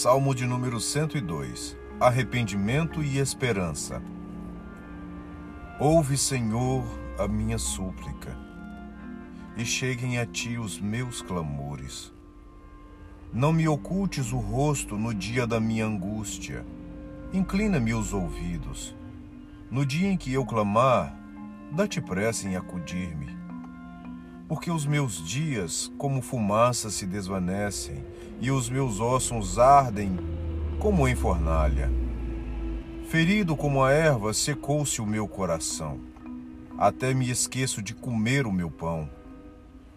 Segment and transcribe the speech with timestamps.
[0.00, 4.00] Salmo de número 102 Arrependimento e esperança.
[5.80, 6.84] Ouve, Senhor,
[7.18, 8.38] a minha súplica,
[9.56, 12.12] e cheguem a ti os meus clamores.
[13.32, 16.64] Não me ocultes o rosto no dia da minha angústia.
[17.32, 18.94] Inclina-me os ouvidos.
[19.68, 21.12] No dia em que eu clamar,
[21.72, 23.36] dá-te pressa em acudir-me.
[24.48, 28.02] Porque os meus dias, como fumaça, se desvanecem,
[28.40, 30.18] e os meus ossos ardem
[30.78, 31.92] como em fornalha.
[33.08, 36.00] Ferido como a erva, secou-se o meu coração.
[36.78, 39.10] Até me esqueço de comer o meu pão.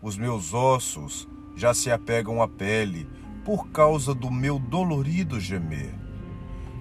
[0.00, 3.08] Os meus ossos já se apegam à pele
[3.44, 5.92] por causa do meu dolorido gemer.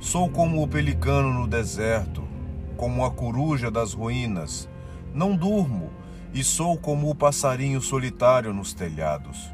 [0.00, 2.24] Sou como o pelicano no deserto,
[2.76, 4.68] como a coruja das ruínas.
[5.14, 5.90] Não durmo
[6.34, 9.52] e sou como o passarinho solitário nos telhados.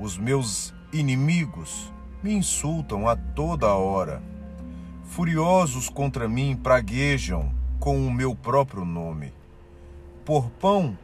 [0.00, 4.20] Os meus inimigos me insultam a toda hora.
[5.04, 9.32] Furiosos contra mim praguejam com o meu próprio nome.
[10.24, 10.98] Por pão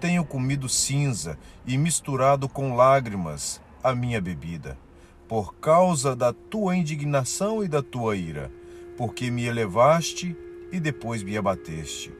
[0.00, 4.78] tenho comido cinza e misturado com lágrimas a minha bebida,
[5.26, 8.50] por causa da tua indignação e da tua ira,
[8.96, 10.36] porque me elevaste
[10.70, 12.19] e depois me abateste.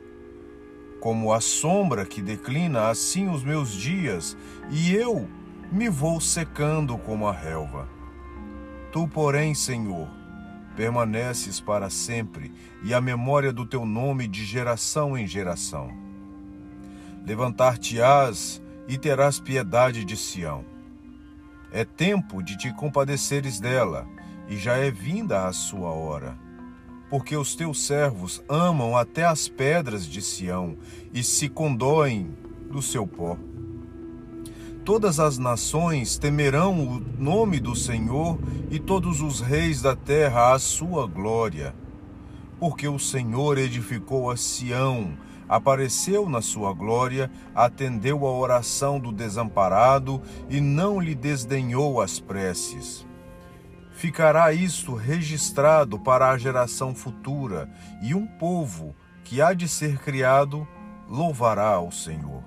[1.00, 4.36] Como a sombra que declina, assim os meus dias,
[4.70, 5.26] e eu
[5.72, 7.88] me vou secando como a relva.
[8.92, 10.08] Tu, porém, Senhor,
[10.76, 15.90] permaneces para sempre, e a memória do teu nome de geração em geração.
[17.24, 20.64] Levantar-te-ás e terás piedade de Sião.
[21.72, 24.06] É tempo de te compadeceres dela,
[24.48, 26.36] e já é vinda a sua hora.
[27.10, 30.76] Porque os teus servos amam até as pedras de Sião
[31.12, 32.30] e se condoem
[32.70, 33.36] do seu pó.
[34.84, 38.38] Todas as nações temerão o nome do Senhor
[38.70, 41.74] e todos os reis da terra a sua glória.
[42.58, 45.12] Porque o Senhor edificou a Sião,
[45.48, 53.06] apareceu na sua glória, atendeu a oração do desamparado e não lhe desdenhou as preces.
[54.00, 57.68] Ficará isto registrado para a geração futura,
[58.00, 60.66] e um povo que há de ser criado
[61.06, 62.42] louvará ao Senhor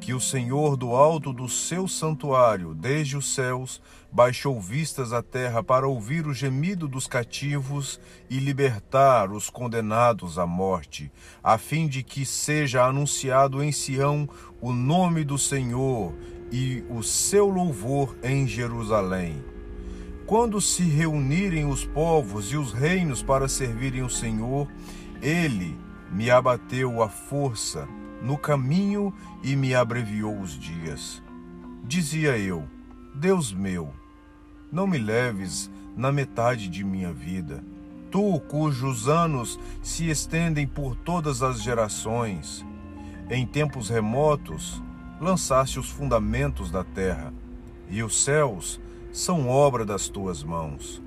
[0.00, 5.62] que o Senhor do alto do seu santuário, desde os céus, baixou vistas à terra
[5.62, 12.02] para ouvir o gemido dos cativos e libertar os condenados à morte, a fim de
[12.02, 14.28] que seja anunciado em Sião
[14.60, 16.12] o nome do Senhor
[16.50, 19.51] e o seu louvor em Jerusalém.
[20.26, 24.68] Quando se reunirem os povos e os reinos para servirem o Senhor,
[25.20, 25.78] ele
[26.10, 27.88] me abateu a força
[28.22, 29.12] no caminho
[29.42, 31.22] e me abreviou os dias.
[31.84, 32.64] Dizia eu:
[33.14, 33.92] Deus meu,
[34.70, 37.62] não me leves na metade de minha vida.
[38.10, 42.64] Tu, cujos anos se estendem por todas as gerações,
[43.30, 44.82] em tempos remotos
[45.20, 47.32] lançaste os fundamentos da terra,
[47.88, 48.80] e os céus
[49.12, 51.02] são obra das tuas mãos.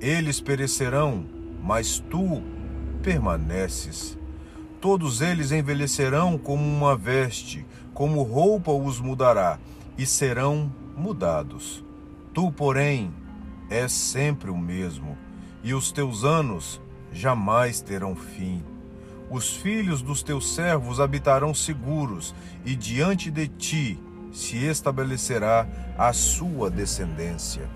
[0.00, 1.26] Eles perecerão,
[1.62, 2.42] mas tu
[3.02, 4.18] permaneces.
[4.80, 9.58] Todos eles envelhecerão como uma veste, como roupa os mudará,
[9.98, 11.84] e serão mudados.
[12.32, 13.12] Tu, porém,
[13.68, 15.16] és sempre o mesmo,
[15.62, 16.80] e os teus anos
[17.12, 18.62] jamais terão fim.
[19.30, 23.98] Os filhos dos teus servos habitarão seguros, e diante de ti
[24.32, 25.66] se estabelecerá
[25.96, 27.68] a sua descendência.